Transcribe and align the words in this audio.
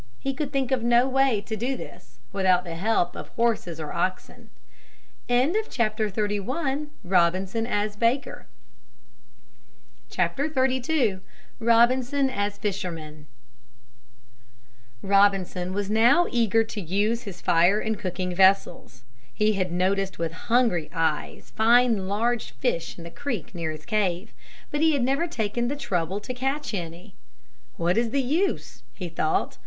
He 0.17 0.33
could 0.33 0.51
think 0.51 0.71
of 0.71 0.81
no 0.81 1.07
way 1.07 1.41
to 1.41 1.55
do 1.55 1.77
this 1.77 2.17
without 2.33 2.63
the 2.63 2.73
help 2.73 3.15
of 3.15 3.27
horses 3.35 3.79
or 3.79 3.93
oxen. 3.93 4.49
XXXII 5.29 6.39
ROBINSON 7.03 7.67
AS 7.67 7.95
FISHERMAN 12.57 13.27
Robinson 15.43 15.73
was 15.73 15.89
now 15.91 16.25
eager 16.31 16.63
to 16.63 16.81
use 16.81 17.21
his 17.21 17.41
fire 17.41 17.79
and 17.79 17.99
cooking 17.99 18.33
vessels. 18.33 19.03
He 19.31 19.53
had 19.53 19.71
noticed 19.71 20.17
with 20.17 20.31
hungry 20.31 20.89
eyes 20.91 21.51
fine 21.55 22.07
large 22.07 22.53
fish 22.53 22.97
in 22.97 23.03
the 23.03 23.11
creek 23.11 23.53
near 23.53 23.69
his 23.69 23.85
cave. 23.85 24.33
But 24.71 24.81
he 24.81 24.93
had 24.93 25.03
never 25.03 25.27
taken 25.27 25.67
the 25.67 25.75
trouble 25.75 26.19
to 26.21 26.33
catch 26.33 26.73
any. 26.73 27.13
"What 27.77 27.99
is 27.99 28.09
the 28.09 28.23
use?" 28.23 28.81
he 28.95 29.07
thought. 29.07 29.59